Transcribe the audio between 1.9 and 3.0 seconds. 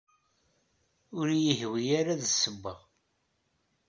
ara ad d-ssewweɣ.